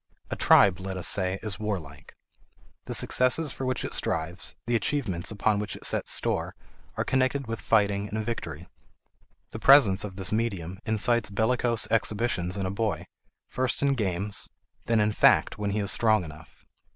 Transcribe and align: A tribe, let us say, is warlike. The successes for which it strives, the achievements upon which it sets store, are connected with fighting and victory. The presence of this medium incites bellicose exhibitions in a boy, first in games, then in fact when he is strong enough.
A 0.31 0.35
tribe, 0.35 0.79
let 0.79 0.97
us 0.97 1.07
say, 1.07 1.37
is 1.43 1.59
warlike. 1.59 2.15
The 2.85 2.95
successes 2.95 3.51
for 3.51 3.67
which 3.67 3.85
it 3.85 3.93
strives, 3.93 4.55
the 4.65 4.75
achievements 4.75 5.29
upon 5.29 5.59
which 5.59 5.75
it 5.75 5.85
sets 5.85 6.11
store, 6.11 6.55
are 6.97 7.03
connected 7.03 7.45
with 7.45 7.61
fighting 7.61 8.09
and 8.09 8.25
victory. 8.25 8.67
The 9.51 9.59
presence 9.59 10.03
of 10.03 10.15
this 10.15 10.31
medium 10.31 10.79
incites 10.87 11.29
bellicose 11.29 11.87
exhibitions 11.91 12.57
in 12.57 12.65
a 12.65 12.71
boy, 12.71 13.05
first 13.47 13.83
in 13.83 13.93
games, 13.93 14.49
then 14.85 14.99
in 14.99 15.11
fact 15.11 15.59
when 15.59 15.69
he 15.69 15.77
is 15.77 15.91
strong 15.91 16.23
enough. 16.23 16.65